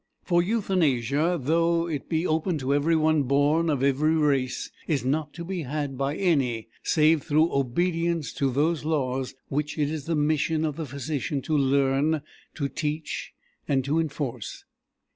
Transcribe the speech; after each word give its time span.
For 0.23 0.41
Euthanasia, 0.41 1.37
though 1.39 1.87
it 1.87 2.09
be 2.09 2.25
open 2.25 2.57
to 2.57 2.73
every 2.73 2.95
one 2.95 3.21
born 3.21 3.69
of 3.69 3.83
every 3.83 4.15
race, 4.15 4.71
is 4.87 5.05
not 5.05 5.31
to 5.35 5.45
be 5.45 5.61
had 5.61 5.95
by 5.95 6.15
any 6.15 6.69
save 6.81 7.21
through 7.21 7.53
obedience 7.53 8.33
to 8.33 8.49
those 8.49 8.83
laws 8.83 9.35
which 9.49 9.77
it 9.77 9.91
is 9.91 10.05
the 10.05 10.15
mission 10.15 10.65
of 10.65 10.75
the 10.75 10.87
physician 10.87 11.39
to 11.43 11.55
learn, 11.55 12.23
to 12.55 12.67
teach, 12.67 13.33
and 13.67 13.85
to 13.85 13.99
enforce. 13.99 14.65